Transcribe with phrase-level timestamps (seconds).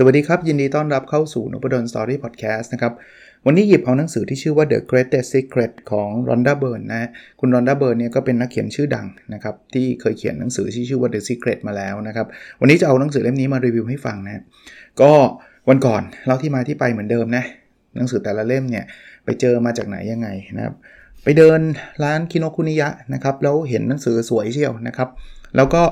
[0.00, 2.92] สวัสดีครับ ยินดีต้อนรับเข้าสู่นพดลสตอรี่พอดแคสต์นะครับ
[3.46, 7.08] วันนี้หยิบเอาหนังสือที่ชื่อว่า The Greatest Secret ของ Rhonda Byrne นะ
[7.40, 12.26] คุณรอนดาเบิร์นเนี่ยก็เป็นนักเขียนชื่อดังนะครับ ที่เคยเขียนหนังสือที่ชื่อว่า The Secret มาแล้วนะครับ
[12.60, 14.42] วันนี้จะเอาหนังสือเล่มนี้มารีวิวให้ฟังนะ
[15.00, 15.12] ก็
[15.68, 17.44] วันก่อนเล่าที่มาที่ไปเหมือนเดิมนะ
[17.96, 18.84] หนังสือแต่ละเล่มเนี่ย
[19.24, 20.74] ไปเจอมาจากไหนยังไงนะครับ
[21.24, 21.60] ไปเดิน
[22.02, 25.08] ร้านคิโนคุนิยะนะครับแล้วเห็นหนังสือสวยเชียวนะครับ
[25.56, 25.82] แล้วก็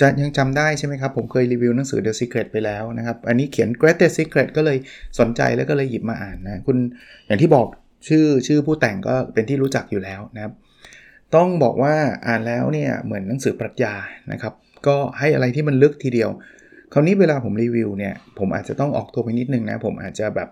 [0.00, 4.78] จะยังจำได้ใช่ไหมครับ ผมเคยรีวิวหนังสือ The Secret ไปแล้วนะครับ อันนี้เขียน Greatest Secret ก็เลย
[5.18, 6.76] สนใจแล้วก็เลยหยิบมาอ่านนะคุณ
[7.26, 7.66] อย่างที่บอก
[8.08, 10.52] ชื่อชื่อผู้แต่งก็เป็นที่รู้จักอยู่แล้วนะครับ
[11.34, 11.94] ต้องบอกว่า
[12.26, 13.94] อ่านแล้วเนี่ยเหมือนหนังสือปรัชญา
[14.32, 14.54] นะครับ
[14.86, 16.30] ก็ให้อะไรที่มันลึกทีเดียว
[16.92, 20.48] คราวนี้เวลาผมรีวิวเนี่ย ผมอาจจะต้องออกตัวไปนิดนึงนะ ผมอาจจะแบบ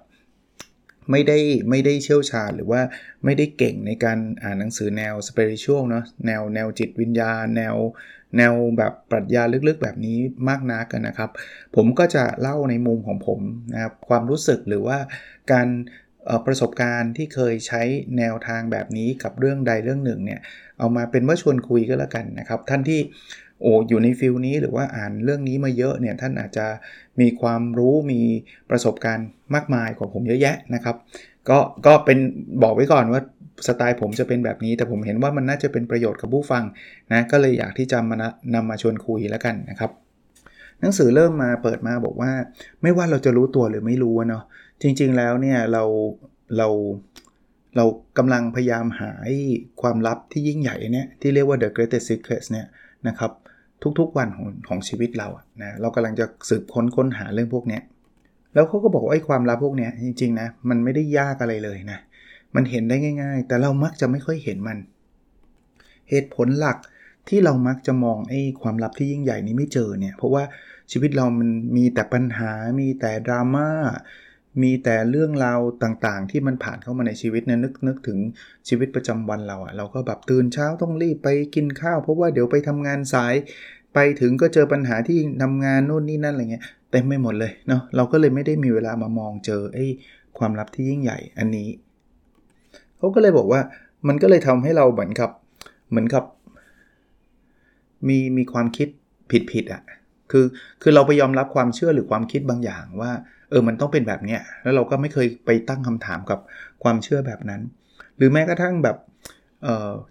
[1.11, 1.39] ไม่ได้
[1.71, 2.81] ไม่ได้เชี่ยวชาญหรือว่า
[3.25, 7.75] ไม่ได้เก่งในการอ่านหนังสือแนวสเปริชวลเนาะแนวแนวจิตวิญญาณ แนว
[8.37, 11.31] แนวแบบปรัชญาลึกๆแบบนี้มากนักกันนะครับ
[11.77, 13.41] ผมก็จะเล่าในมุมของผม
[13.73, 14.99] นะครับความรู้สึกหรือว่า
[15.53, 15.69] การ
[16.47, 17.83] ประสบการณ์ที่เคยใช้
[18.19, 20.41] แนวทางแบบนี้กับเรื่องใดเรื่องหนึ่งเนี่ย
[20.79, 23.01] เอามาเป็นว่าชวนคุยก็แล้วกันนะครับ ท่านที่
[23.61, 26.67] โอ้อยู่ในฟิลนี้หรือว่าอ่านเรื่องนี้มาเยอะเนี่ยท่านอาจจะ
[27.21, 28.21] มีความรู้มี
[28.71, 30.97] ประสบการณ์มากมายกว่าผมเยอะแยะนะครับ
[31.49, 32.19] ก็ก็เป็น
[32.63, 33.21] บอกไว้ก่อนว่า
[33.67, 36.65] สไตล์ผมจะเป็นแบบนี้ แต่ผมเห็นว่ามันน่าจะเป็นประโยชน์กับผู้ฟัง
[37.13, 38.17] นะก็เลยอยากที่จะมา
[38.55, 39.91] นำมาชวนคุยแล้วกันนะครับ
[40.81, 42.33] หนังสือเริ่มมาเปิดมาบอกว่า
[42.83, 44.45] ไม่ว่าเราจะรู้ตัวหรือไม่รู้เนาะ
[44.83, 45.83] จริง ๆแล้วเนี่ยเรา
[46.57, 46.69] เรา
[47.77, 47.85] เรา
[48.19, 49.11] กำลังพยายามหา
[49.83, 52.67] ความลับที่ยิ่งใหญ่เนี่ยที่เรียกว่า the greatest secrets เนี่ย
[53.09, 53.33] นะครับ
[53.99, 55.29] ทุกๆวันของของชีวิตเรา
[55.63, 57.81] นะเรากำลังจะสืบค้นค้นหาเรื่องพวกนี้
[58.55, 61.99] แล้วเขาก็บอกว่าไอ้ความลับพวกนี้จริงๆนะมันไม่ได้ยากอะไรเลยนะ
[62.55, 64.79] มันเห็นได้ง่าย ๆ แต่เรามักจะไม่ค่อยเห็นมัน
[66.11, 66.79] เหตุผลหลัก
[67.29, 70.43] ที่เรามักจะมองไอ้ความลับที่ยิ่งใหญ่นี้ไม่เจอเนี่ย เพราะว่า
[70.93, 73.69] ชีวิตเรามันมีแต่ปัญหา มีแต่ดราม่า
[74.63, 78.19] มีแต่เรื่องราวต่างๆ ที่มันผ่านเข้ามาในชีวิตเนะนึกนึกถึง
[78.69, 83.35] ชีวิตประจำวันเราอะเราก็แบบตื่นเช้าต้องรีบไปกินข้าว เพราะว่าเดี๋ยวไปทำงานสาย
[83.95, 89.87] ไปถึงก็เจอปัญหาที่ทำงานนู่นนี่นั่นอะไรเงี้ยเต็มไม่หมดเลยเนาะ เราก็เลยไม่ได้มีเวลามามองเจอไอ้
[90.39, 91.69] ความลับที่ยิ่งใหญ่อันนี้
[93.01, 93.61] เขาก็เลยบอกว่า
[94.09, 95.31] มันก็เลยทำให้เราเหมือนกับ
[95.91, 96.25] เหมือนกับ
[98.09, 98.89] มีมีความคิด
[99.31, 99.83] ผิดผิดอะ่ะ
[100.31, 100.45] คือ
[100.83, 103.13] คือเราไปยอมรับความเชื่อหรือความคิดบางอย่างว่า
[103.51, 106.39] เออมันต้องเป็นแบบเนี้ยแล้วเราก็ไม่เคยไปตั้งคำถามกับ
[106.83, 107.61] ความเชื่อแบบนั้น
[108.17, 108.97] หรือแม้กระทั่งแบบ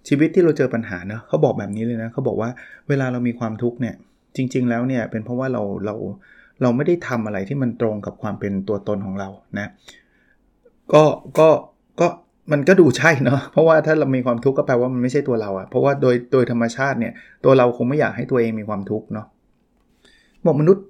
[0.08, 2.50] ชีวิตที่เราเจอปัญหาเนะเขาบอกแบบนี้เลยนะเขาบอกว่า
[2.90, 3.96] เวลาเรามีความทุกข์เนี่ย
[4.36, 5.96] จริง ๆ แล้วเนี่ยเป็นเพราะว่าเราเรา
[6.62, 9.30] เราไม่ได้ทำอะไรที่มันตรงกับความเป็นตัวตนของเรา
[9.60, 9.68] นะ
[10.94, 11.04] ก็
[11.40, 11.50] ก็
[12.00, 12.08] ก็
[12.52, 19.26] มันก็ดูใช่เนาะเพราะว่าถ้าเรามีความทุกข์ก็แปลว่ามันไม่ใช่ตัวเราอะเพราะว่าโดยโดยธรรมชาติเนี่ยตัวเราคงไม่อยากให้ตัวเองมีความทุกข์เนาะ
[20.46, 20.86] บอกมนุษย์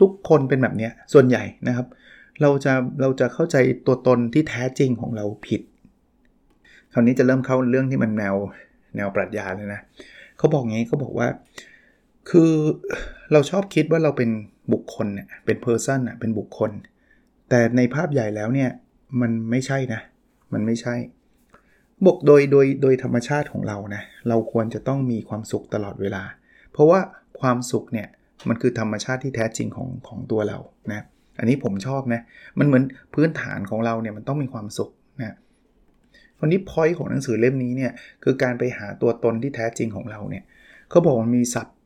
[0.00, 1.86] ทุกคนเป็นแบบนี้ส่วนใหญ่นะครับ
[2.42, 3.56] เราจะเราจะเข้าใจ
[3.86, 5.60] ตัวตนที่แท้จริงของเราผิด
[6.92, 8.34] คราวนี้จะเริ่มเข้าเรื่องที่มันแนว
[8.96, 9.80] แนวปรัชญาเลยนะ
[10.38, 11.28] เขาบอกงี้เขาบอกว่า
[12.30, 12.50] คือ
[13.32, 14.30] เราชอบคิดว่าเราเป็น
[14.72, 16.70] บุคคลเนี่ยเป็น person อะเป็นบุคคล
[17.48, 18.70] แต่ในภาพใหญ่แล้วเนี่ย
[19.20, 20.00] มันไม่ใช่นะ
[20.52, 20.94] มันไม่ใช่
[22.06, 26.22] บอกโดยโดยโดยธรรมชาติของเรานะเราควรจะต้องมีความสุขตลอดเวลา
[26.72, 27.00] เพราะว่า
[27.40, 28.08] ความสุขเนี่ย
[28.48, 30.58] มันคือธรรมชาติที่แท้จริงของของตัวเรา
[30.92, 31.02] นะ
[31.38, 32.20] อันนี้ผมชอบนะ
[32.58, 32.84] มันเหมือน
[33.14, 34.90] พื้นฐานของเราเนี่ยมันต้องมีความสุข
[35.20, 35.36] นะ
[36.40, 37.92] วันนี้พอยต์ของหนังสือเล่มนี้เนี่ย
[38.24, 40.44] คือการไปหาตัวตนที่แท้จริงของเราเนี่ย
[40.90, 41.76] เขาบอกมันมีศัพท์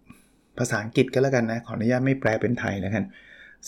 [0.59, 3.05] ภาษาอังกฤษก็แล้วกันนะขออนุญาตไม่แปลเป็นไทยแล้วกัน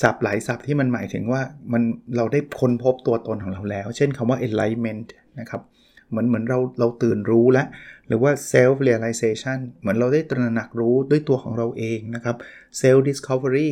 [0.02, 1.42] ศัพท์หลายศัพท์ที่มันหมายถึงว่า
[1.72, 1.82] มัน
[2.16, 5.08] เราได้ค้นพบตัวตนของเราแล้ว เช่นคำว่า enlightenment
[5.40, 5.62] นะครับ
[6.10, 7.66] เหมือนเหมือนเราเราตื่นรู้แล้ว
[8.06, 12.36] หรือว่า self realization เหมือนเราได้ตระหนักรู้ด้วยตัวของเราเองนะครับ
[12.80, 13.70] self discovery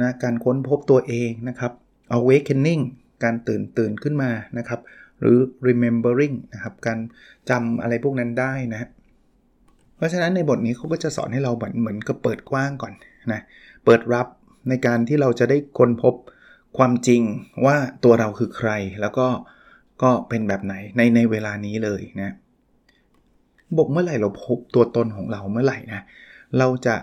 [0.00, 1.72] นะการค้นพบตัวเองนะครับ
[2.18, 2.82] awakening
[3.24, 4.80] การตื่นตื่นขึ้นมานะครับ
[5.20, 6.98] หรือ remembering นะครับการ
[7.50, 8.88] จำอะไรพวกนั้นได้นะ
[9.96, 12.92] เพราะฉะนั้นในบทนี้เขาก็จะสอนให้เราเหมือนเหมือนกับเปิดกว้างก่อน
[13.32, 13.40] นะ
[13.84, 14.26] เปิดรับ
[14.68, 16.14] ในการที่เราจะได้ค้นพบ
[16.78, 17.22] ความจริง
[17.66, 18.70] ว่าตัวเราคือใคร
[19.00, 19.26] แล้วก็
[20.02, 22.34] ก็เป็นแบบไหนในในเวลานี้เลยนะ
[23.76, 26.00] บอกเมื่อไหร่เราพบตัวตนของเราเมื่อไหร่นะ
[26.58, 26.96] เราจะ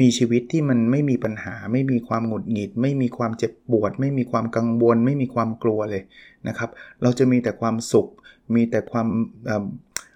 [0.00, 6.02] มีชีวิตที่มันไม่มีปัญหา ไม่มีความหงุดหงิด ไม่มีความเจ็บปวด ไม่มีความกังวล ไม่มีความกลัวเลย
[6.48, 6.70] นะครับ
[7.02, 8.08] เราจะมีแต่ความสุข
[8.54, 9.08] มีแต่ความ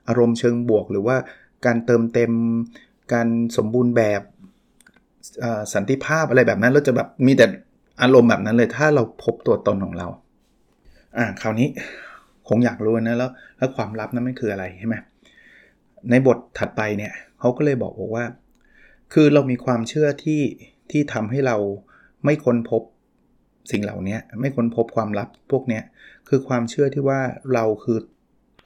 [0.08, 1.16] อารมณ์เชิงบวก หรือว่า
[1.66, 2.32] การเติมเต็ม
[3.12, 4.22] การสมบูรณ์แบบ
[5.74, 7.46] สันติภาพอะไรแบบนั้นเราจะแบบมีแต่
[8.02, 10.06] อารมณ์แบบนั้นเลย ถ้าเราพบตัวตนของเรา
[11.16, 11.68] อ่าคราวนี้
[12.48, 14.96] คงอยากรู้นะแล้วแล้วความลับนั้นมันคืออะไรใช่ไหม
[16.10, 18.24] ในบทถัดไปเนี่ยเขาก็เลยบอกบอกว่า
[19.12, 20.42] คือเรามีความเชื่อที่
[20.90, 21.56] ที่ทำให้เรา
[22.24, 22.82] ไม่ค้นพบ
[23.70, 25.80] สิ่งเหล่านี้ไม่ค้นพบความลับพวกนี้
[26.28, 27.20] คือความเชื่อที่ว่า
[27.54, 28.00] เราคือ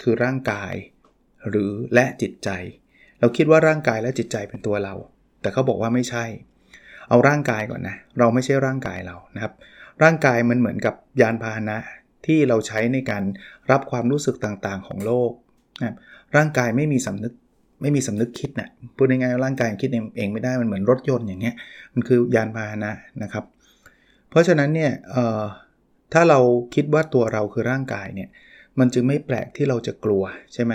[0.02, 0.74] คือร่างกาย
[1.48, 2.50] หรือและจิตใจ
[3.20, 4.94] เราคิดว่าร่างกายและจิตใจเป็นตัวเรา
[5.40, 6.24] แต่เขาบอกว่าไม่ใช่
[7.08, 9.52] เอาร่างกายก่อนนะ เราไม่ใช่ร่างกายเรานะครับ
[10.02, 11.76] ร่างกายมันเหมือนกับยานพาหนะ
[12.26, 13.24] ที่เราใช้ในการ
[13.70, 15.30] รับความรู้สึกต่างๆ ของโลก
[15.82, 15.94] นะ
[16.36, 17.32] ร่างกายไม่มีสำนึก
[17.82, 21.54] ไม่มีสำนึกคิดนะพูดง่ายๆร่างกายคิดเองไม่ได้มันเหมือนรถยนต์อย่างเงี้ย
[21.94, 22.92] มันคือยานพาหนะ
[23.22, 23.44] นะครับ
[24.30, 24.92] เพราะฉะนั้นเนี่ย
[26.12, 26.38] ถ้าเรา
[26.74, 28.28] คิดว่าตัวเราคือร่างกายเนี่ย
[28.78, 30.24] มันจึงไม่แปลกที่เราจะกลัว
[30.54, 30.72] ใช่ไหม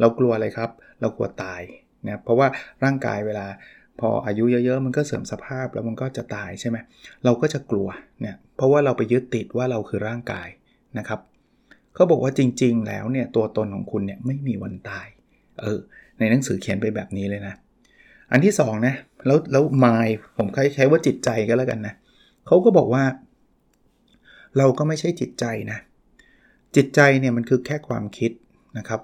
[0.00, 0.70] เรากลัวอะไรครับ
[1.00, 1.62] เรากลัวตาย
[2.06, 2.48] นะเพราะว่า
[2.84, 3.46] ร่างกายเวลา
[4.00, 6.76] พออายุเยอะๆ มันก็เสื่อมสภาพแล้วมันก็จะตายใช่ไหม
[7.24, 7.88] เราก็จะกลัว
[8.20, 10.48] เนี่ยเพราะว่าเราไปยึดติดว่าเราคือร่างกาย
[10.98, 11.20] นะครับ
[11.94, 15.06] เขาบอกว่าจริงๆ แล้วเนี่ยตัวตนของคุณเนี่ยไม่มีวันตาย
[15.62, 15.80] เออ
[16.18, 17.54] ในหนังสือเขียนไปแบบนี้เลยนะ
[18.32, 18.94] อันที่2นะ
[19.26, 20.08] แล้วแล้วมาย
[20.38, 21.94] ผมใช้ว่าจิตใจก็แล้วกันนะ
[22.46, 23.04] เขาก็บอกว่า
[24.58, 25.78] เราก็ไม่ใช่จิตใจนะ
[26.76, 28.30] จิตใจเนี่ยมันคือแค่ความคิด
[28.78, 29.00] นะครับ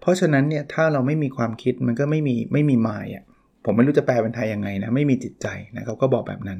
[0.00, 3.24] เพราะฉะนั้นเนี่ยถ้าเราไม่มีความคิดมันก็ไม่มีไม่มีมายอะ
[3.68, 6.58] ผมไม่รู้จะแปลเป็นไทยยังไงนะ ไม่มีจิตใจนะเขาก็บอกแบบนั้น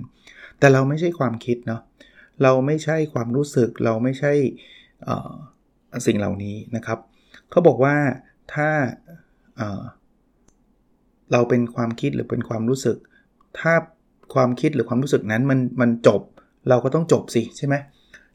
[0.59, 1.81] แต่เราไม่ใช่ความคิดเนาะ
[2.43, 4.33] เราไม่ใช่ความรู้สึก เราไม่ใช่
[6.07, 6.99] สิ่งเหล่านี้นะครับ
[7.51, 7.97] เขาบอกว่า
[8.55, 8.69] ถ้า
[11.33, 12.97] เราเป็นความคิดหรือเป็นความรู้สึก
[13.59, 13.73] ถ้า
[14.35, 16.23] ความคิดหรือความรู้สึกนั้นมันมันจบ
[16.69, 17.75] เราก็ต้องจบสิใช่ไหม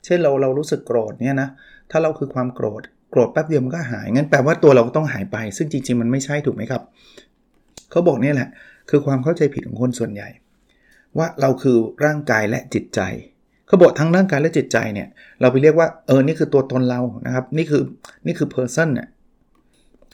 [0.05, 1.49] เช่นเราเรารู้สึกโกรธเนี่ยนะ
[1.91, 2.81] ถ้าเราคือความโกรธ
[3.11, 6.81] โกรธแป๊บเดียวมันก็หาย งั้นแปลว่าตัวเราก็ต้องหายไป ซึ่งจริงๆ มันไม่ใช่ถูกไหมครับ
[7.93, 8.49] เขาบอกนี่แหละ
[8.89, 10.29] คือความเข้าใจผิดของคนส่วนใหญ่
[11.17, 13.01] ว่าเราคือร่างกายและจิตใจ
[13.67, 15.07] เขาบอกทั้งร่างกายและจิตใจเนี่ย
[15.41, 17.83] เราไปเรียกว่าเออนี่คือตัวตนเรานะครับ นี่คือ
[18.25, 19.07] นี่คือ person น่ย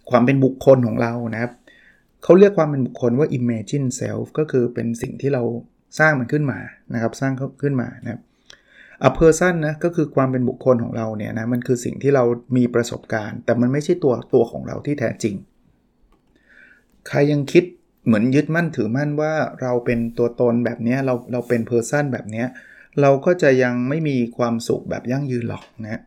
[0.09, 1.51] ความเป็นบุคคลของเรานะครับ
[2.23, 5.43] เขาเรียกความเป็นบุคคลว่า imagine self ก็คือเป็นสิ่งที่เรา
[5.99, 6.59] สร้างมันขึ้นมา
[6.93, 8.21] นะครับ สร้างขึ้นมานะครับ
[9.07, 12.23] a person นะก็คือความเป็นบุคคลของเราเนี่ยนะมันคือสิ่งที่เรา
[12.57, 15.35] มีประสบการณ์ แต่มันไม่ใช่ตัวตัวของเราที่แท้จริง
[17.09, 17.63] ใครยังคิด
[18.05, 22.45] เหมือนยึดมั่นถือมั่นว่าเราเป็นตัวตนแบบนี้เราเราเป็น person แบบนี้
[23.01, 26.01] เราก็จะยังไม่มีความสุขแบบยั่งยืนหรอกนะ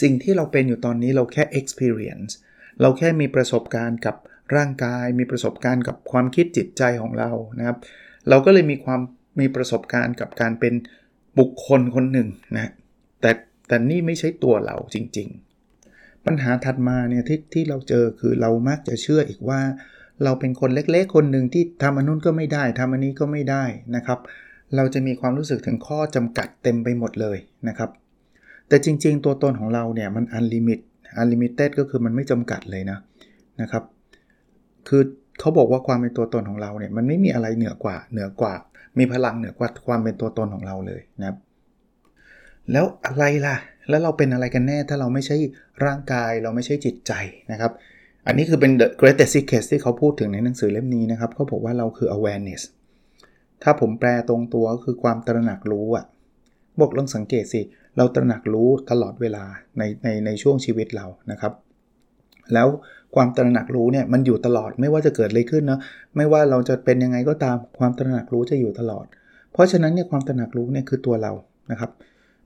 [0.00, 2.30] สิ่งที่เราเป็นอยู่ตอนนี้เราแค่ experience
[2.80, 4.16] เราแค่มีประสบการณ์กับ
[4.56, 7.78] ร่างกาย มีประสบการณ์กับความคิดจิตใจของเรานะครับ
[8.28, 9.00] เราก็เลยมีความ
[9.40, 10.74] มีประสบการณ์กับการเป็น
[11.38, 12.72] บุคคลคนหนึ่งนะ
[13.20, 13.30] แต่
[13.68, 15.49] แต่นี่ไม่ใช่ตัวเราจริง ๆ
[16.26, 19.60] ปัญหาถัดมาเนี่ยที่ที่เราเจอคือเรามักจะเชื่ออีกว่า
[20.24, 23.64] เราเป็นคนเล็กๆ คนหนึ่งที่ทำอันนู้นก็ไม่ได้ทำอันนี้ก็ไม่ได้
[23.96, 24.18] นะครับ
[24.76, 27.36] เราจะมีความรู้สึกถึงข้อจำกัดเต็มไปหมดเลย
[27.68, 27.90] นะครับ
[28.68, 30.78] แต่จริงๆ ตัวตนของเราเนี่ยมันอันลิมิต
[31.20, 32.98] unlimited ก็คือมันไม่จำกัดเลยนะ
[33.60, 33.84] นะครับ
[34.88, 35.02] คือ
[35.40, 38.54] เขาบอกว่าความเป็นตัวตนของเราเนี่ยมันไม่มีอะไรเหนือกว่าเหนือกว่า
[38.98, 41.36] มีพลังเหนือกว่าความเป็นตัวตนของเราเลยนะครับ
[42.72, 43.56] แล้วอะไรล่ะ
[43.88, 45.36] แล้วเราเป็นอะไรกันแน่ถ้าเราไม่ใช่
[45.84, 47.12] ร่างกายเราไม่ใช่จิตใจ
[47.52, 47.72] นะครับ
[48.26, 52.62] อันนี้คือเป็น the greatest secret ที่เขาพูดถึงในหนังสือเล่มนี้นะครับเขาบอกว่าเราคือ awareness
[53.62, 56.04] ถ้าผมแปลตรงตัวก็คือความตระหนักรู้อะ
[56.80, 57.60] บอกลองสังเกตสิ
[57.96, 59.44] เราตระหนักรู้ตลอดเวลา
[59.78, 61.52] ในในในช่วงชีวิตเรานะครับ
[62.54, 62.68] แล้ว
[63.14, 65.80] ความตระหนักรู้เนี่ยมันอยู่ตลอดไม่ว่าจะเกิดอะไรขึ้นเนาะ
[66.16, 69.06] ไม่ว่าเราจะเป็นยังไงก็ตามความตระหนักรู้จะอยู่ตลอด
[69.52, 71.32] เพราะฉะนั้นเนี่ยความตระหนักรู้เนี่ยคือตัวเรา
[71.70, 71.90] นะครับ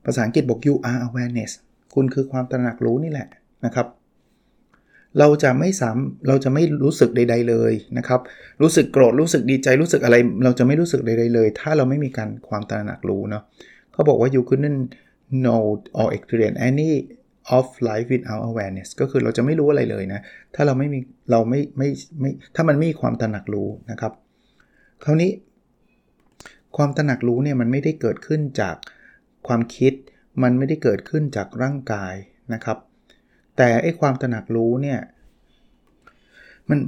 [0.05, 1.53] ภาษาอังกฤษบอก you are awareness
[1.95, 3.29] คุณคือความตระหนักรู้นี่แหละ
[3.67, 3.87] นะครับ
[5.19, 5.97] เราจะไม่สาม
[6.29, 8.21] เราจะไม่รู้สึกใด ๆเลยนะครับ
[8.63, 13.43] รู้สึกโกรธ รู้สึกดีใจ รู้สึกอะไร เราจะไม่รู้สึกใด ๆเลย ถ้าเราไม่มีการความตระหนักรู้เนาะ
[13.93, 14.83] เขาบอกว่า you couldn't
[15.45, 15.63] know
[16.01, 16.91] or experience any
[17.57, 20.21] of life without awareness ก็คือเราจะไม่รู้อะไรเลยนะ
[20.55, 21.89] ถ้าเราไม่มี เราไม่ไม่
[22.21, 24.13] ไม่ ถ้ามันไม่มีความตระหนักรู้นะครับ
[25.05, 25.31] คราวนี้
[26.77, 28.77] ความตระหนักรู้เนี่ยมันไม่ได้เกิดขึ้นจาก
[29.47, 29.93] ความคิด
[30.43, 32.15] มันไม่ได้เกิดขึ้นจากร่างกาย
[32.53, 32.79] นะครับ
[33.57, 35.01] แต่ไอ้ความตระหนักรู้เนี่ย
[36.71, 36.79] มัน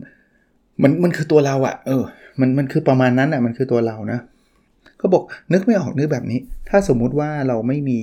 [0.83, 2.05] มันมันคือตัวเราอะเออ
[2.41, 4.19] มันมันคือประมาณนั้นอะมันคือตัวเรานะ
[4.99, 5.23] เขาบอก
[5.53, 8.01] นึกไม่ออกนึกแบบนี้ ถ้าสมมุติว่าเราไม่มี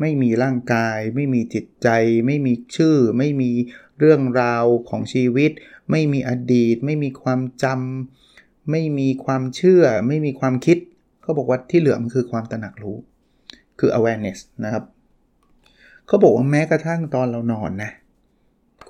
[0.00, 1.88] ไม่มีร่างกาย ไม่มีจิตใจ
[2.26, 3.50] ไม่มีชื่อ ไม่มี
[3.98, 5.50] เรื่องราวของชีวิต
[5.90, 10.78] ไม่มีอดีต ไม่มีความจำไม่มีความเชื่อ ไม่มีความคิด
[11.22, 12.96] เขาบอกว่าที่เหลือมันคือความตระหนักรู้
[13.78, 14.84] คือ awareness นะครับ
[16.06, 17.90] เขาบอกว่าแม้กระทั่งตอนเรานอนนะ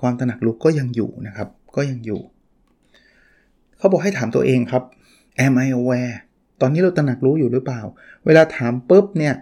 [0.01, 2.21] ความตระหนักรู้ก็ยังอยู่นะครับ ก็ยังอยู่
[3.77, 4.83] เขาบอกให้ถามตัวเองครับ
[5.45, 6.15] am I aware
[6.61, 7.81] ตอนนี้เราตระหนักรู้อยู่หรือเปล่า
[8.25, 9.33] เวลาถามปุ๊บเนี่ย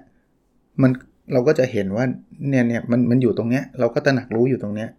[0.82, 0.92] มัน
[1.34, 2.06] เราก็จะเห็นว่า
[2.50, 4.90] เนี่ยเนี่ยมันมันอยู่ตรงเนี้ยเราก็ตระหนักรู้อยู่ตรงเนี้ย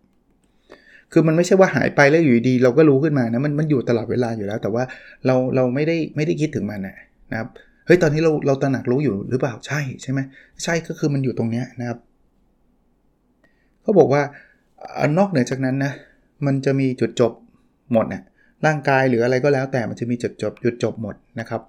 [1.13, 4.85] คือมันไม่ใช่ว่าหายไปแล้วอยู่ดีเราก็รู้ขึ้นมานะมันมันอยู่ตลอดเวลาอยู่แล้ว แต่ว่า
[5.27, 6.97] เราเราไม่ได้ไม่ได้คิดถึงมันนะ
[7.39, 7.49] ครับ
[7.87, 10.21] เฮ้ยตอนนี้เราเราตระหนักรู้อยู่หรือเปล่าใช่ใช่ไหม
[10.63, 11.99] ใช่ก็คือมันอยู่ตรงเนี้ยนะครับ
[13.83, 14.23] เขาบอกว่า
[15.19, 15.93] นอกเหนือจากนั้นนะ
[16.47, 17.33] มันจะมีจุดจบ
[17.93, 18.23] หมดนะ
[18.67, 21.61] ร่างกายหรืออะไรก็แล้วแต่มันจะมีจุดจบจุดจบหมดนะครับ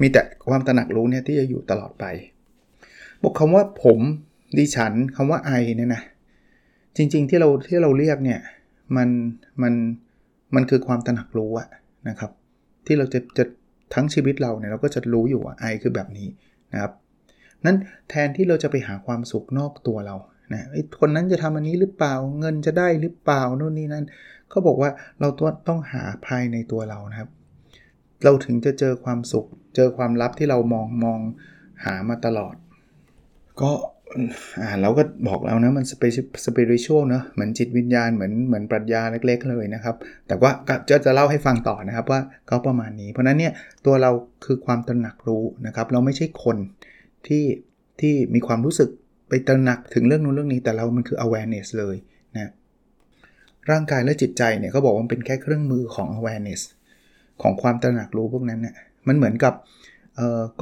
[0.00, 2.04] มีแต่ความตระหนักรู้เนี่ยที่จะอยู่ตลอดไป
[3.22, 3.98] บอกคำว่าผม
[4.58, 6.02] ดิฉันคำว่าไอเนี่ยนะ
[6.96, 8.40] จริงๆที่เราที่เราเรียกเนี่ย
[8.96, 9.08] มัน
[9.62, 9.74] มัน
[10.54, 11.68] มันคือความตระหนักรู้อะ
[12.08, 12.30] นะครับ
[12.86, 13.44] ที่เราจะจะ
[13.94, 16.28] ทั้งชีวิตเราเนี่ยเราก็จะรู้อยู่ว่าไอคือแบบนี้
[16.72, 16.92] นะครับ
[17.64, 17.76] นั้น
[18.08, 20.16] แทนที่เราจะไปหาความสุขนอกตัวเรา
[20.52, 20.68] นะ
[21.00, 24.04] คนนั้นจะทำอันนี้หรือเปล่าเงินจะได้หรือเปล่าโน่นนี่นั่น
[24.48, 25.28] เขาบอกว่าเรา
[25.68, 27.30] ต้องหาภายในตัวเรานะครับ
[28.24, 31.20] เราถึงจะเจอความสุข เจอความลับที่เรามองมอง
[31.84, 32.54] หามาตลอด
[33.60, 33.72] ก็
[34.60, 36.02] อ่าเราก็บอกแล้วนะมันสเป
[36.44, 39.96] สเปริชวลเนะเหมือนจิตวิญญาณเหมือนเหมือนปรัชญาเล็ก ๆ เลยนะครับ
[40.28, 40.50] แต่ว่า
[40.88, 43.52] จะจะเล่าให้ฟังต่อนะครับว่าเขาประมาณนี้ เพราะนั้นเนี่ย
[43.86, 44.10] ตัวเรา
[44.44, 46.56] คือความตระหนักรู้นะครับ เราไม่ใช่คน
[47.26, 47.44] ที่
[48.00, 48.88] ที่มีความรู้สึก
[49.28, 51.96] ไปตระหนักถึงเรื่องนู้นเรื่องนี้แต่เรามันคือ awareness เลย
[52.34, 52.50] นะ
[53.70, 56.62] ร่างกายและจิตใจเนี่ยเขาบอกว่าเป็นแค่เครื่องมือของ awareness
[57.42, 58.74] ของความตระหนักรู้พวกนั้นเนี่ย
[59.08, 59.54] มันเหมือนกับ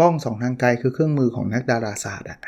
[0.01, 2.41] กล้องสองทางไกลคือเครื่องมือของนักดาราศาสตร์อะ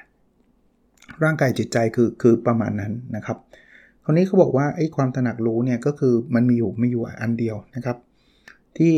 [1.25, 3.38] ร่างกายจิตใจคือคือประมาณนั้นนะครับ
[4.04, 7.97] คราวนี้เขาบอกว่าไอ้ความตระหนักรู้เนี่ยก็คือมันมีอยู่ไม่อยู่อันเดียวนะครับ
[8.78, 8.94] ที่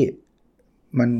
[0.98, 1.10] มัน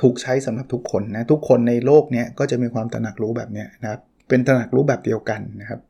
[0.00, 5.80] ถูกใช้สำหรับทุกคนนะทุกคนในโลกเนี้ยก็จะมีความตระหนักรู้แบบเนี้ยนะครับเป็นตระหนักรู้แบบเดียวกันนะครับ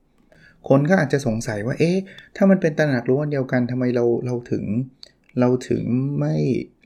[0.68, 1.96] คนก็อาจจะสงสัยว่าเอ๊ะ
[2.36, 4.64] ถ้ามันเป็นตระหนักรู้อันเดียวกันทำไมเราเราถึง
[5.40, 5.84] เราถึง
[6.18, 6.34] ไม่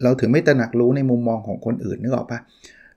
[0.03, 2.41] เราถึงไม่ตระหนักรู้ในมุมมองของคนอื่นนึกออกปะ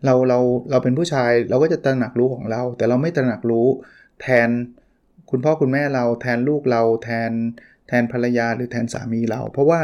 [0.06, 0.40] เราเรา
[0.72, 3.68] เราเป็นผู้ชายเราก็จะตระหนักรู้ของเรา แต่เราไม่ตระหนักรู้
[4.22, 4.50] แทน
[5.30, 7.32] คุณพ่อคุณแม่เราแทนลูกเราแทน
[7.88, 9.80] แทนภรรยาหรือแทนสามีเรา เพราะว่า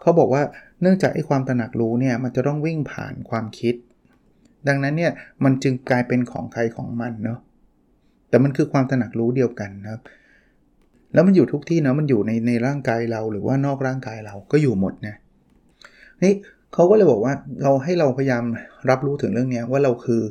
[0.00, 0.42] เขาบอกว่า
[0.80, 3.74] เนื่องจากไอ้ความตระหนักรู้เนี่ยมันจะต้องวิ่งผ่านความคิด
[4.68, 5.12] ดังนั้นเนี่ย
[5.44, 7.38] มันจึงกลายเป็นของใครของมันเนาะ
[8.28, 10.02] แต่มันคือความตระหนักรู้เดียวกันนะครับ
[11.12, 15.14] แล้วมันอยู่ทุกที่นะมันอยู่ในในร่างกายเราหรือว่านอกร่างกายเราก็อยู่หมดนะ
[16.22, 16.34] นี่
[16.72, 18.44] เขาก็เลยบอกว่าเราให้เราพยายาม
[18.90, 20.22] รับรู้ถึงเรื่องนี้ว่าเราคือ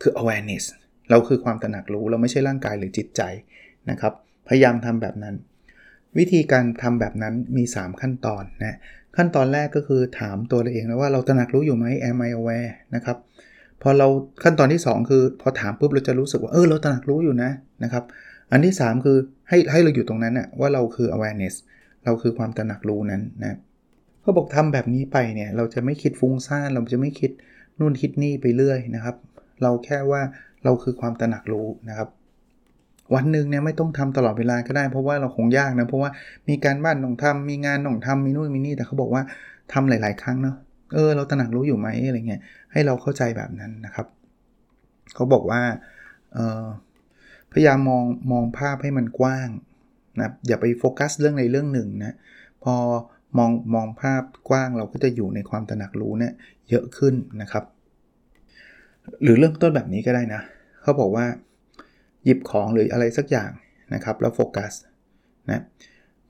[0.00, 0.64] คือ awareness
[1.10, 3.22] เราคือความตระหนักรู้เราไม่ใช่ร่างกายหรือจิตใจ
[3.90, 4.12] นะครับ
[4.48, 5.34] พยายามทำแบบนั้น
[6.18, 8.76] วิธีการทำแบบนั้นมี 3 ขั้นตอนนะ
[9.16, 13.16] ขั้นตอนแรกก็คือถามตัวเราเองนะว่าเราตระหนักรู้อยู่ไหม am I aware นะครับ
[13.82, 14.08] พอเรา
[14.42, 17.50] ขั้นตอนที่ 2 คือ พอถามปุ๊บเราจะรู้สึกว่าเออเราตระหนักรู้อยู่นะ
[17.84, 18.04] นะครับ
[18.52, 19.16] อันที่ 3 คือ
[19.48, 21.54] ให้ให้เราอยู่ตรงนั้นนะว่าเราคือ awareness
[22.04, 23.58] เราคือความตระหนักรู้นั้นนะ
[24.22, 27.30] เขาบอกทำแบบนี้ไปเนี่ยเราจะไม่คิดฟุ้งซ่านเราจะไม่คิด
[27.78, 29.16] นู่นคิดนี่ไปเรื่อยนะครับ
[29.62, 30.22] เราแค่ว่า
[30.68, 32.08] เราคือความตระหนักรู้นะครับ
[33.14, 36.10] วันหนึ่งเนี่ยไม่ต้องทำตลอดเวลาก็ได้ เพราะว่าเราคงยากนะ เพราะว่า
[36.48, 39.22] มีการบ้านต้องทำมีงานต้องทำมีนู่นมีนี่แต่เขาบอกว่า
[39.72, 40.56] ทำหลาย ๆ ครั้งเนาะ
[40.94, 42.40] เออเราตระหนักรู้อยู่ไหมอะไรเงี้ย
[42.72, 44.06] ให้เราเข้าใจแบบนั้นนะครับ
[45.14, 45.62] เขาบอกว่า
[46.34, 46.64] เออ
[47.52, 49.48] พยายามมองมองภาพให้มันกว้าง
[50.18, 52.14] นะอย่าไปโฟกัสเรื่องในเรื่องหนึ่งนะ
[52.64, 52.74] พอ
[53.38, 56.32] มองมองภาพกว้างเราก็จะอยู่ในความตระหนักรู้เนี่ย
[56.70, 57.64] เยอะขึ้นนะครับ
[59.22, 60.42] หรือเริ่มต้นแบบนี้ก็ได้นะ
[60.88, 61.26] เขาบอกว่า
[62.24, 63.50] หยิบของหรืออะไรสักอย่าง
[63.94, 64.72] นะครับ แล้วโฟกัส
[65.50, 65.62] นะ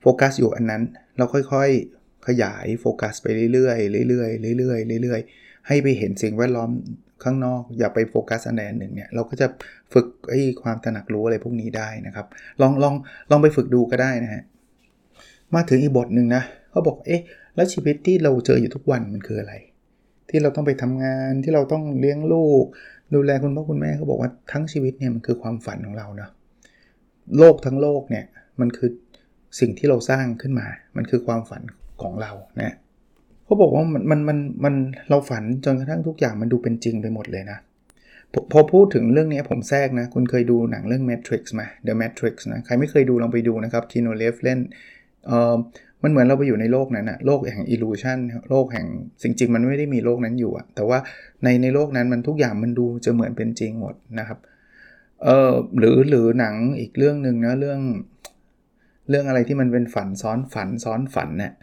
[0.01, 0.81] โฟกัสอยู่อันนั้น
[1.17, 3.73] เราค่อยๆขยายโฟกัสไปเรื่อ
[4.03, 6.69] ยๆเรื่อยๆเรื่อยๆเรื่อยๆให้ไปเห็นสิ่งแวดล้อม
[7.23, 9.47] ข้างนอกอย่าไปโฟกัสอันใดหนึ่งเนี่ยเราก็จะ
[9.93, 12.27] ฝึกไอ้ความตระหนักรู้อะไรพวกนี้ได้นะครับ
[12.61, 12.95] ลองลอง
[13.31, 14.43] ลองไปฝึกดูก็ได้นะฮะ
[15.55, 17.21] มาถึงอีกบทหนึ่งนะเขาบอกเอ๊ะ
[17.55, 19.55] แล้วชีวิตที่เราเจออยู่ทุกวันมันคืออะไร
[20.29, 22.65] ที่เราต้องไปทำงานที่เราต้องเลี้ยงลูก
[23.15, 26.29] ดูแลคุณพ่อคุณแม่เขาบอกว่าทั้งชีวิตเนี่ยมันคือความฝันของเราเนาะ
[27.37, 28.25] โลกทั้งโลกเนี่ย
[28.59, 28.89] มันคือ
[29.59, 31.61] สิ่งที่เราสร้างขึ้นมา มันคือความฝัน
[32.01, 32.75] ของเรานะ
[33.45, 34.75] เขาบอกว่ามันมันมันมัน
[35.09, 37.57] เราฝันจนกระทั่งทุกอย่างมันดูเป็นจริงไปหมดเลยนะ
[38.51, 44.59] พอพูดถึงเรื่องนี้ผมแทรกนะ คุณเคยดูหนังเรื่อง Matrix ไหม The Matrix นะ ใครไม่เคยดูลองไปดูนะครับคีโนเลฟเล่น
[45.27, 45.55] เอ่อ
[46.03, 48.87] มันเหมือนเราไปอยู่ในโลกนั้นอะโลกแห่งอิลูชันโลกแห่ง
[49.23, 50.99] สิ่งจริงมันไม่ได้มีโลกนั้นอยู่อะแต่ว่า
[51.43, 54.39] ในในโลกนั้นมันทุกอย่างมันดูจะเหมือนเป็นจริงหมดนะครับ
[55.23, 57.79] เออหรือหรือหนังอีกเรื่องหนึ่งนะเรื่อง
[59.09, 61.53] เรื่องอะไรที่มันเป็นฝันซ้อนฝันซ้อนฝันเนี่ย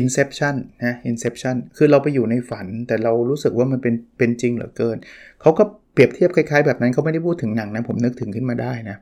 [0.00, 4.96] Inception นะ Inception คือเราไปอยู่ในฝันแต่เรารู้สึกว่ามันเป็นเป็นจริงเหลือเกิน
[5.40, 5.62] เขาก็
[5.92, 8.96] เปรียบเทียบคล้ายๆ แบบนั้นเขาไม่ได้พูดถึงหนังนะ ผมนึกถึงขึ้นมาได้นะ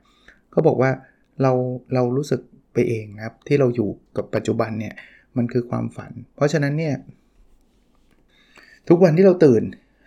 [0.50, 0.90] เขาบอกว่า
[1.42, 1.52] เรา
[1.94, 2.40] เรารู้สึก
[2.76, 4.94] ไปเองนะครับ ที่เราอยู่กับปัจจุบันเนี่ย
[5.36, 6.94] มันคือความฝัน เพราะฉะนั้นเนี่ย
[8.88, 9.62] ทุกวันที่เราตื่น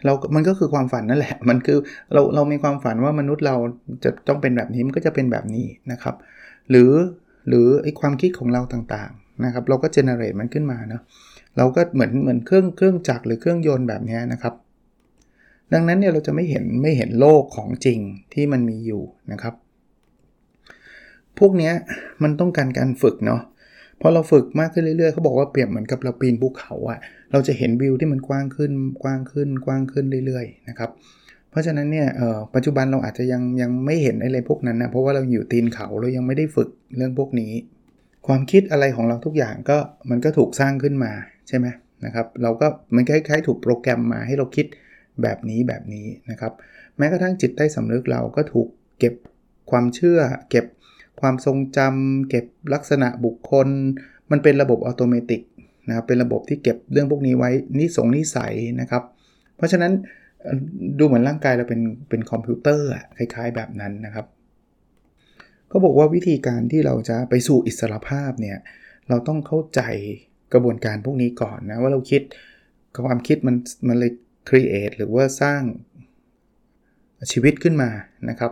[0.06, 1.78] เรา มันก็คือความฝันนั่นแหละ มันคือ
[2.14, 3.56] เราเรามีความฝันว่ามนุษย์เรา
[4.04, 6.16] จะต้องเป็นแบบนี้มันก็จะเป็นแบบนี้นะครับ
[6.70, 6.92] หรือ
[7.48, 11.02] หรือไอความคิดของเราต่างๆนะครับ เราก็เจเนเรตมันขึ้นมาเนาะ
[11.58, 14.54] เราก็เหมือนเหมือนเครื่องเครื่องจักรหรือเครื่องยนต์แบบนี้นะครับ
[15.74, 18.00] ดังนั้นเนี่ยเราจะไม่เห็นไม่เห็นโลกของจริง
[18.34, 19.54] ที่มันมีอยู่นะครับ
[21.40, 21.72] พวกนี้
[22.24, 23.42] มันต้องการการฝึกเนาะ
[24.02, 27.00] พอเราฝึกมากขึ้นเรื่อยๆเขาบอกว่าเปรียบเหมือนกับเราปีนภูเขาอะ
[27.32, 28.72] เราจะเห็นวิวที่มันกว้างขึ้น
[29.04, 30.90] กว้างขึ้นกว้างขึ้นเรื่อยๆนะครับ
[31.52, 32.08] เพราะฉะนั้นเนี่ย
[32.56, 37.52] ปัจจุบันเราอาจจะยังยังไม่เห็นอะไรพวกนั้นนะเพราะว่าเราอยู่ตีนเขาเรายังไม่ได้ฝึกเรื่องพวกนี้
[38.28, 39.78] ความคิดอะไรของเราทุกอย่างก็
[40.10, 41.12] มันก็ถูกสร้างขึ้นมา
[41.48, 41.68] ใช่ไหม
[42.06, 44.66] นะครับเราก็มันคล้ายๆถูกโปรแกรมมาให้เราคิด
[45.22, 46.54] แบบนี้แบบนี้นะครับ
[46.98, 48.68] แม้กระทั่งจิตใต้สำนึกเราก็ถูก
[49.00, 49.14] เก็บ
[49.72, 50.20] ความเชื่อ
[50.50, 50.66] เก็บ
[51.22, 53.68] ความทรงจำเก็บลักษณะบุคคล
[54.32, 55.38] มันเป็นระบบอัตโนมัติ
[55.88, 57.50] นะครับเป็นระบบที่เก็บเรื่องพวกนี้ไว้
[57.80, 59.04] นิสงนิสัยนะครับ
[59.56, 59.92] เพราะฉะนั้น
[61.00, 64.26] ดูเหมือนร่างกายเราเป็นเป็นคอมพิวเตอร์คล้ายๆแบบนั้นนะครับ
[65.72, 68.58] ก็บอกว่าวิธีการที่เราจะไปสู่อิสรภาพเนี่ย
[69.10, 69.82] เราต้องเข้าใจ
[70.54, 72.22] กระบวนการพวกนี้ก่อนนะว่าเราคิด
[73.06, 73.56] ความคิดมัน
[73.88, 74.12] มันเลย
[74.50, 75.62] create หรือว่าสร้าง
[77.32, 77.90] ชีวิตขึ้นมา
[78.30, 78.52] นะครับ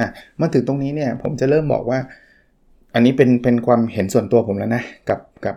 [0.00, 0.08] อะ
[0.40, 1.98] มาถึงตรงนี้เนี่ยผมจะเริ่มบอกว่า
[2.94, 5.56] อันนี้เป็นเป็นความเห็นส่วนตัวผมแล้วนะ กับกับ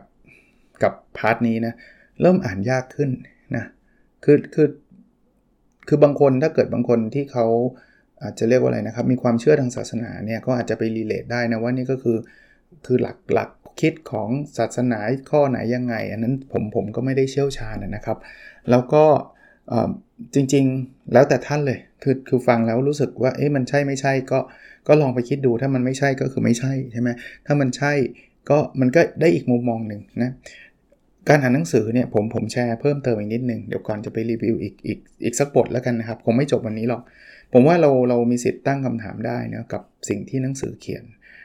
[0.83, 1.74] กับพาร์ทนี้นะ
[2.21, 3.10] เริ่มอ่านยากขึ้น
[3.55, 3.63] นะ
[4.24, 4.67] คือคือ
[5.88, 7.45] คือบางคนถ้าเกิดบางคนที่เขา
[8.24, 12.17] อาจจะเรียกว่าอะไรนะครับ มีความเชื่อทางศาสนาเนี่ยก็อาจจะไปรีเลทได้นะว่านี่ก็คือ
[12.86, 13.50] คือหลักหลัก
[13.81, 15.00] คิดของศาสนา
[15.31, 18.17] ข้อไหนยังไง อันนั้นผมผมก็ไม่ได้เชี่ยวชาญนะครับ
[18.69, 19.03] แล้วก็
[20.34, 24.39] จริงๆ แล้วแต่ท่านเลย คือคือฟังแล้วรู้สึกว่าเอ๊ะมันใช่ไม่ใช่ก็
[24.88, 27.10] ก็ลองไปคิดดูถ้ามันไม่ใช่ก็คือไม่ใช่ใช่ไหม
[27.46, 27.94] ถ้ามันใช่
[28.50, 30.32] ก็มันก็ได้อีกมุมมองหนึ่งนะ
[31.30, 37.02] การอ่านหนังสือเนี่ยผมผมแชร์เพิ่มเติมอีกนิดนึงเดี๋ยวก่อนจะไปรีวิวอีกอีกอีกสักบทแล้วกันนะครับ คงไม่จบวันนี้หรอก
[37.54, 41.04] ผมว่าเราเรามีสิทธิ์ตั้งคำถามได้นะกับสิ่งที่หนังสือเขียน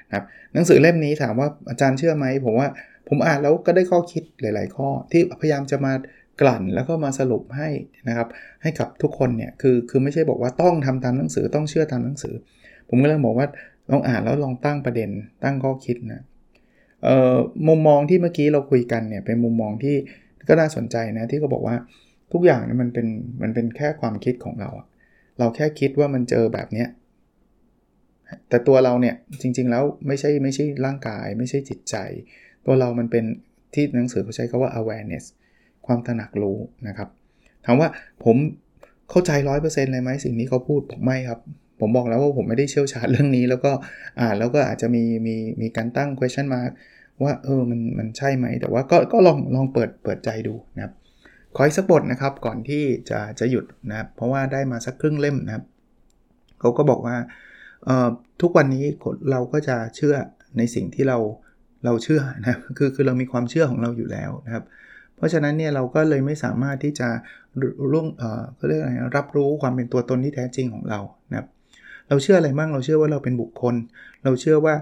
[0.09, 0.25] นะครับ
[0.55, 2.69] หนังสือเล่มนี้ถามว่าอาจารย์เชื่อไหมผมว่า
[3.09, 5.93] ผมอ่านแล้วก็ได้ข้อคิดหลาย ๆ ข้อที่พยายามจะมา
[6.41, 7.69] กลั่นแล้วก็มาสรุปให้
[8.09, 8.29] นะครับ
[8.63, 12.35] ให้กับทุกคนเนี่ยคือคือไม่ใช่บอกว่าต้องทำตามหนังสือต้องเชื่อตามหนังสือ
[12.89, 13.47] ผมก็เลยบอกว่า
[13.91, 15.11] ลองอ่านแล้วลองตั้งประเด็น
[15.45, 16.23] ตั้งข้อคิดนะ
[17.69, 19.97] มุมมองที่เมื่อกี้เราคุยกันเนี่ยเป็นมุมมองที่
[20.49, 21.77] ก็น่าสนใจนะที่เขาบอกว่า
[22.33, 23.07] ทุกอย่างนี่มันเป็น
[23.43, 24.71] มันเป็นแค่ความคิดของเรา
[25.39, 26.89] เราแค่คิดว่ามันเจอแบบเนี้ย
[28.49, 31.97] แต่ตัวเราเนี่ยจริงๆแล้วไม่ใช่ไม่ใช่ร่างกาย ไม่ใช่จิตใจ
[32.67, 33.25] ตัวเรามันเป็น
[33.75, 35.25] ที่หนังสือเขาใช้คาว่า awareness
[35.87, 37.09] ความตระหนักรู้นะครับ
[37.67, 37.89] ถามว่า
[38.25, 38.37] ผม
[39.11, 41.41] เข้าใจร้อยเปอร์เซ็นต์เลยไหมสิ่งนี้เขาพูดผมไม่ครับ
[41.81, 43.73] ผมบอกแล้วว่าผมไม่ได้เชี่ยวชาญเรื่องนี้ แล้วก็
[44.21, 46.71] อ่านแล้วก็อาจจะมีมีมีการตั้ง question mark
[47.23, 50.93] ว่าเออมันมันใช่ไหม แต่ว่าก็ก็ลองลองเปิดเปิดใจดูนะครับ
[51.55, 55.65] ขออีกสักบทนะครับก่อนที่จะจะหยุดนะครับเพราะว่าได้มาสักครึ่งเล่มนะครับ
[56.61, 57.17] เขาก็บอกว่า
[57.85, 58.09] เอ่อ
[58.43, 58.85] ทุกวันนี้
[59.31, 60.15] เราก็จะเชื่อ
[60.59, 61.19] ในสิ่งที่เรา
[61.85, 64.65] เราเชื่อนะคือคือเรามีความเชื่อของเราอยู่แล้วนะครับ
[65.17, 67.09] เพราะฉะนั้นเนี่ยเราก็เลยไม่สามารถที่จะ
[67.93, 71.01] ร่วงเอ่อเขาเรียกอะไรรับรู้ความเป็นตัวตนที่แท้จริงของเรา
[71.31, 71.49] นะครับ
[72.09, 73.75] เราเชื่ออะไรบ้างเราเชื่อว่าเราเป็นบุคคล
[74.25, 74.75] เราเชื่อว่า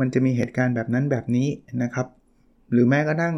[0.00, 1.48] มันจะมีเหตุการณ์แบบนั้นแบบนี้
[1.82, 2.06] นะครับ
[2.72, 3.36] หรือแม้กระทั่ง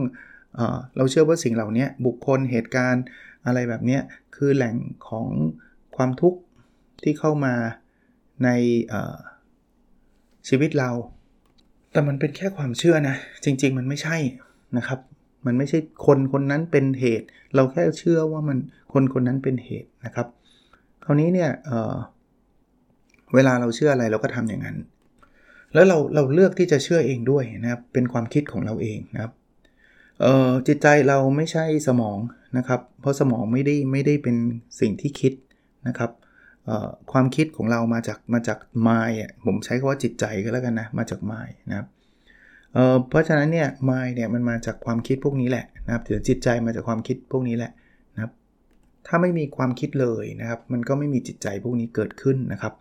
[0.54, 3.04] เเราเชื่อว่าสิ่งเหล่านี้บุคคลเหตุการณ์
[3.46, 3.98] อะไรแบบนี้
[4.36, 4.74] คือแหล่ง
[5.08, 5.28] ของ
[5.96, 6.38] ความทุกข์
[7.02, 7.54] ที่เข้ามา
[8.44, 8.48] ใน
[10.48, 10.90] ชีวิตเรา
[11.92, 14.16] แต่มันเป็นแค่ความเชื่อนะ จริง ๆ มันไม่ใช่
[14.76, 14.98] นะครับ
[15.46, 18.58] มันไม่ใช่คนคนนั้นเป็นเหตุ เราแค่เชื่อว่ามัน
[18.92, 20.26] คนคนนั้นเป็นเหตุนะครับ
[21.04, 24.76] คราวนี้เนี่ยเเวลาเราเชื่ออะไรเราก็ทำอย่างนั้น
[25.74, 29.32] แล้วเราเราเลือกที่จะเชื่อเองด้วยนะครับ เป็นความคิดของเราเองนะครับ
[30.66, 32.18] จิตใจเราไม่ใช่สมอง
[32.58, 34.36] นะครับ เพราะสมองไม่ได้ไม่ได้เป็น
[34.80, 35.32] สิ่งที่คิด
[35.88, 36.10] นะครับ
[37.12, 39.10] ความคิดของเรามาจากมาจากมาย
[39.44, 41.86] ผมใช้คำว่าจิตใจก็แล้วกันนะ มาจากมายนะครับ
[43.08, 47.72] เพราะฉะนั้นเนี่ยมายเนี่ยมันมาจากความคิดพวกนี้แหละนะครับหรือจิตใจมาจากความคิดพวกนี้แหละ
[48.14, 48.32] นะครับ
[49.06, 52.72] ถ้าไม่มีความคิดเลยนะครับ มันก็ไม่มีจิตใจพวกนี้เกิดขึ้นนะครับ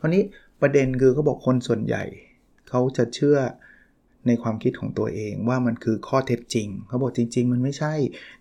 [0.00, 0.22] คราวนี้
[0.60, 2.04] ประเด็นคือเขาบอกคนส่วนใหญ่
[2.68, 3.38] เขาจะเชื่อ
[4.26, 7.94] ในความคิดของตัวเองว่ามันคือข้อเท็จจริง เขาบอกจริง ๆ มันไม่ใช่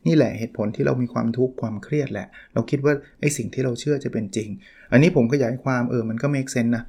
[0.07, 4.49] นี่แหละเหตุผลที่เรามีความทุกข์ความเครียดแหละ เราคิดว่าไอ้สิ่งที่เราเชื่อจะเป็นจริง
[4.91, 6.83] อันนี้ผมขยายความเออมันก็เมกเซนนะ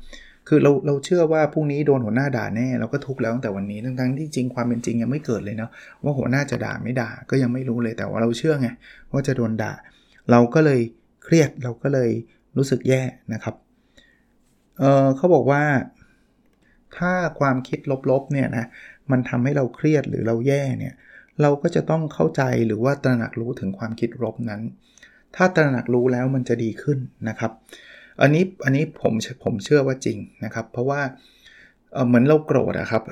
[0.49, 5.71] คือเราเราเชื่อว่าพรุ่งนี้โดนหัวหน้าด่าแน่เราก็ทุกข์แล้วตั้งแต่วันนี้ทั้งทั้งที่จริงความเป็นจริงยังไม่เกิดเลยเนาะ
[6.03, 8.69] ว่าหัวหน้าจะด่าไม่ด่าก็ยังไม่รู้เลยแต่ว่าเราเชื่อไง
[9.13, 9.73] ว่าจะโดนด่า
[10.31, 10.81] เราก็เลย
[11.25, 12.11] เครียดเราก็เลย
[12.57, 13.55] รู้สึกแย่นะครับ
[14.79, 15.63] เออเขาบอกว่า
[16.97, 17.79] ถ้าความคิด
[18.11, 18.67] ลบๆเนี่ยนะ
[19.11, 20.95] มันทำให้เราเครียดหรือเราแย่เนี่ย
[21.43, 24.61] เราก็จะต้องเข้าใจหรือว่าตระหนักรู้ถึงความคิดลบนั้น
[25.37, 27.53] ถ้าตระหนักรู้แล้วมันจะดีขึ้นนะครับ
[28.23, 29.13] อันนี้อันนี้ผม
[29.45, 31.01] ผมเชื่อว่าจริงนะครับ เพราะว่า
[32.07, 33.03] เหมือนเราโกรธอะครับ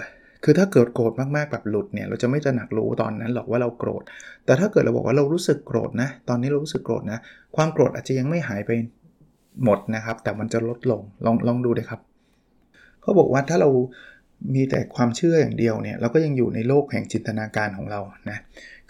[0.44, 4.02] คือถ้าเกิดโกรธมากๆแบบหลุดเนี่ยเราจะไม่ตระหนักรู้ตอนนั้นหรอกว่าเราโกรธ
[4.44, 7.18] แต่ถ้าเกิดเราบอกว่าเรารู้สึกโกรธนะ ตอนนี้เรารู้สึกโกรธนะ
[7.56, 8.70] ความโกรธอาจจะยังไม่หายไป
[9.64, 12.00] หมดนะครับ แต่มันจะลดลงลองลองดูเลยครับ
[13.02, 13.68] เขาบอกว่าถ้าเรา
[14.54, 18.38] มีแต่ความเชื่ออย่างเดียวเนี่ยเราก็ยังอยู่ในโลกแห่งจินตนาการของเรานะ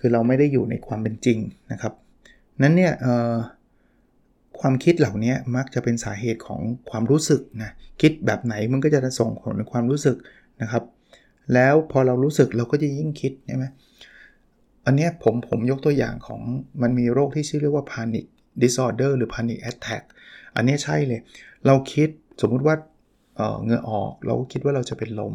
[0.00, 1.38] คือเราไม่ได้อยู่ในความเป็นจริง
[1.72, 1.92] นะครับ
[2.62, 2.92] นั้นเนี่ย
[4.60, 10.16] ความคิดเหล่านี้มักจะเป็นสาเหตุของความรู้สึกนะคิดแบบไหนมันก็จะส่งผลในความรู้สึก
[10.62, 10.82] นะครับ
[11.54, 13.66] แล้วพอเรารู้สึกเราก็จะยิ่งคิดใช่ไหม
[14.86, 16.40] อันนี้ผมผมยกตัวอย่างของ
[16.82, 18.26] มันมีโรคที่ชื่อเรียกว่า panic
[18.62, 20.02] disorder หรือ panic attack
[20.56, 21.20] อันนี้ใช่เลย
[21.66, 22.08] เราคิด
[22.40, 22.74] สมมุติว่า
[23.62, 25.34] เหงื่อออกเราก็คิดว่าเราจะเป็นลม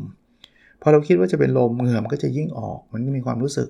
[0.81, 3.69] พอเราคิดว่าจะเป็นลมเหงื่อมันก็จะยิ่งออก มันมีความรู้สึก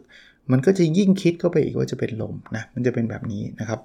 [0.51, 3.79] มันก็จะยิ่งคิดเข้าไปอีกว่าจะเป็นลมนะมันจะเป็นแบบนี้นะครับ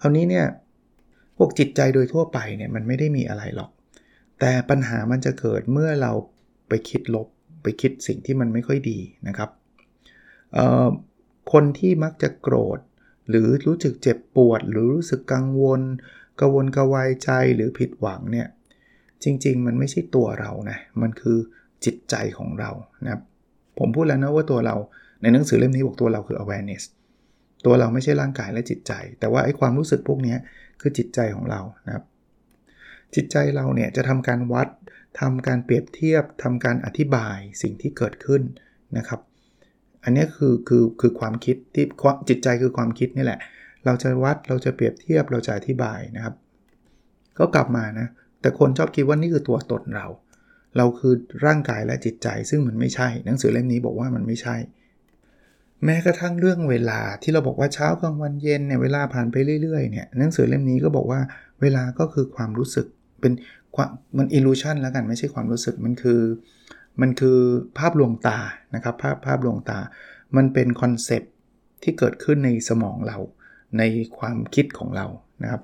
[0.00, 0.46] คราวนี้เนี่ย
[1.36, 3.70] พวกจิตใจโดยทั่วไปเนี่ยมันไม่ได้มีอะไรหรอก
[4.40, 6.12] แต่ปัญหามันจะเกิดเมื่อเรา
[6.68, 7.26] ไปคิดลบ
[7.62, 9.50] ไปคิดสิ่งที่มันไม่ค่อยดีนะครับ
[11.52, 12.78] คนที่มักจะโกรธ
[13.28, 15.80] หรือรู้สึกเจ็บปวด หรือรู้สึกกังวล
[16.40, 18.48] กังวนกวายใจหรือผิดหวังเนี่ย
[19.24, 21.38] จริง ๆ มันไม่ใช่ตัวเรานะมันคือ
[21.84, 22.70] จิตใจของเรา
[23.04, 23.22] นะครับ
[23.78, 24.76] ผมพูดแล้วนะว่าตัวเรา
[25.22, 26.82] ในหนังสือเล่มนี้บอกตัวเราคือ awareness
[27.64, 30.36] ตัวเราไม่ใช่ร่างกายและจิตใจ แต่ว่าไอ้ความรู้สึกพวกนี้
[30.80, 32.04] คือจิตใจของเรานะครับ
[33.14, 34.68] จิตใจเราเนี่ยจะทำการวัด
[35.20, 38.42] ทำการเปรียบเทียบทำการอธิบายสิ่งที่เกิดขึ้น
[38.98, 39.20] นะครับ
[40.04, 41.84] อันนี้คือคือคือความคิดที่
[42.28, 43.40] จิตใจคือความคิดนี่แหละ
[43.84, 46.34] เราจะวัดเราจะเปรียบเทียบเราจะอธิบายนะครับ
[47.38, 48.08] ก็กลับมานะ
[48.40, 50.06] แต่คนชอบคิดว่านี่คือตัวตนเรา
[50.76, 51.14] เราคือ
[51.46, 54.56] ร่างกายและจิตใจซึ่งมันไม่ใช่ หนังสือเล่มนี้บอกว่ามันไม่ใช่
[55.84, 61.20] แม้กระทั่งเรื่องเวลาที่เราบอกว่าเช้ากลางวันเย็นเนี่ยเวลาผ่านไปเรื่อยๆเนี่ยหนังสือเล่มนี้ก็บอกว่า
[61.60, 62.86] เวลาก็คือความรู้สึก
[63.20, 63.32] เป็น
[63.76, 66.20] ความมันอิลูชันแล้วกันไม่ใช่ความรู้สึกมันคือ
[67.00, 67.38] มันคือ
[67.78, 68.38] ภาพลวงตา
[68.74, 69.78] นะครับภาพภาพลวงตา
[70.36, 71.22] มันเป็นคอนเซป
[71.82, 73.18] ที่เกิดขึ้นในสมองเรา
[73.78, 73.82] ใน
[74.18, 75.06] ความคิดของเรา
[75.42, 75.62] นะครับ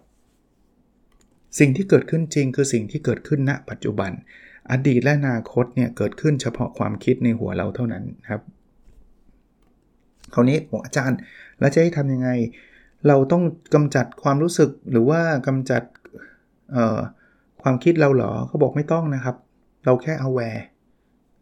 [1.58, 4.10] สิ่งที่เกิดขึ้นจริงคือสิ่งที่เกิดขึ้นณ ปัจจุบัน
[4.70, 8.42] อดีตและอนาคตเนี่ยเกิดขึ้นเฉพาะความคิดในหัวเราเท่านั้นครับ
[10.34, 11.18] คราวนี้ผมอาจารย์
[11.60, 12.28] แล้วจะให้ทำยังไง
[13.08, 13.42] เราต้อง
[13.74, 15.82] กำจัดความรู้สึกหรือว่ากำจัด
[17.62, 19.36] ความคิดเราเหรอเขาบอกไม่ต้องนะครับ
[19.84, 20.60] เราแค่ aware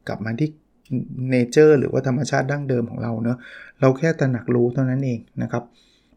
[0.09, 0.51] กลับมาที่
[1.31, 3.39] เนเจอร์หรือว่าธรรมชาติดั้งเดิมของเราเนอะ
[3.81, 5.63] เราแค่ตระหนักรู้เท่านั้นเองนะครับ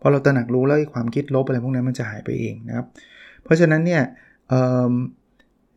[0.02, 2.86] พอเราตระหนักรู้แล้วความคิดลบอะไรพวกนั้นมันจะหายไปเองนะครับ
[3.44, 4.02] เพราะฉะนั้นเนี่ย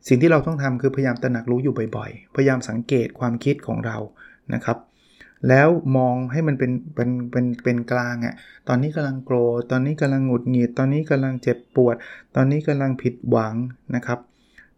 [0.08, 3.96] สิ่งที่เราต้องทำคือพยายามตระหนักรู้อยู่บ่อยๆ พยายามสังเกตความคิดของเรา
[4.54, 4.76] นะครับ
[5.48, 8.34] แล้วมองให้มันเป็นเป็นเป็นเป็นกลางอะ่ะ
[8.68, 11.94] ตอนนี้กำลังโกรธ ตอนนี้กำลังหงุดหงิด ตอนนี้กำลังเจ็บปวด
[12.36, 13.54] ตอนนี้กำลังผิดหวัง
[13.94, 14.18] นะครับ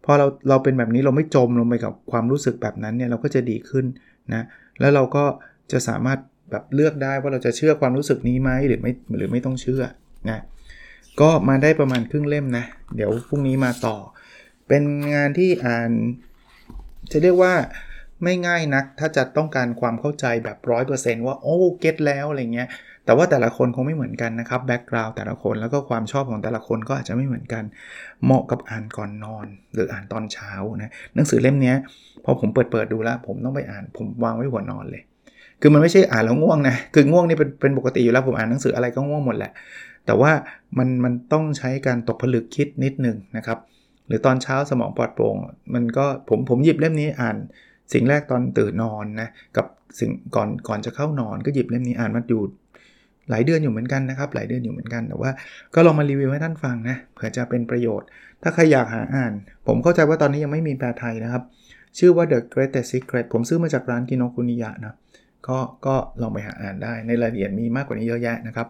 [0.05, 3.85] พอเราเราเป็นแบบนี้เราไม่จมลงไปกับความรู้สึกแบบนั้นเนี่ยเราก็จะดีขึ้น
[4.33, 4.43] นะ
[4.79, 5.25] แล้วเราก็
[5.71, 6.19] จะสามารถ
[6.51, 9.83] แบบเลือกได้ว่าเราจะเชื่อความรู้สึกนี้ไหมหรือไม่หรือไม่ต้องเชื่อ
[10.29, 10.39] นะ
[11.21, 13.95] ก็มาได้ประมาณครึ่งเล่มนะ เดี๋ยวพรุ่งนี้มาต่อ
[14.67, 15.89] เป็นงานที่อ่าน
[17.11, 17.53] จะเรียกว่า
[18.23, 20.57] ไม่ง่ายนัก ถ้าจะต้องการความเข้าใจแบบ
[20.91, 22.67] 100%ว่าโอ้เก็ตแล้วอะไรเงี้ย
[23.05, 27.63] แต่ว่าแต่ละคนคงไม่เหมือนกันนะครับแบ็กกราวด์แต่ละคนแล้วก็ความชอบของแต่ละคนก็อาจจะไม่เหมือนกัน
[28.23, 31.73] เหมาะกับอ่านก่อนนอน หรืออ่านตอนเช้านะหนังสือเล่มนี้
[32.23, 35.01] พอผมเปิดเปิดดูแล้ว ผมต้องไปอ่านผมวางไว้หัวนอนเลย
[35.61, 39.51] คือมันไม่ใช่อ่านแล้วง่วงนะคือง่วงนี่เป็นเป็นปกติอยู่แล้วผมอ่านหนังสืออะไรก็ง่วงหมดแหละ
[40.05, 40.31] แต่ว่า
[40.77, 43.59] มันมันต้องใช้การตกผลึกคิดนิดหนึ่งนะครับ
[44.07, 45.35] หรือตอนเช้าสมองปลอดโปร่ง
[45.73, 47.37] มันก็ผมผมหยิบเล่มนี้อ่าน
[47.93, 49.65] สิ่งแรกตอนตื่นนอนนะกับ
[49.99, 52.41] สิ่งก่อนก่อนจะเข้านอนก็หยิบเล่มนี้อ่านมาอยู่
[53.29, 55.31] หลายเดือนอยู่เหมือนกันนะครับ หลายเดือนอยู่เหมือนกันแต่ว่า
[55.75, 58.07] ก็ลองมารีวิวให้ท่านฟังนะเผื่อจะเป็นประโยชน์
[58.43, 59.33] ถ้าใครอยากหาอ่าน
[59.67, 61.43] ผมเข้าใจว่าตอนนี้ยังไม่มีแปลไทยนะครับ
[61.97, 64.95] ชื่อว่า The Greatest Secret ผมซื้อมาจากร้านกินโนคุนิยะนะ
[65.47, 68.67] ก็ก็ลองไปหาอ่านได้ในรายละเอียดมีมากกว่านี้เยอะแยะนะครับ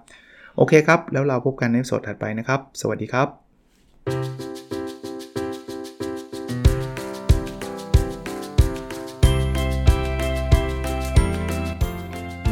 [0.58, 4.53] โอเคครับ แล้วเราพบกันในสดถัดไปนะครับ สวัสดีครับ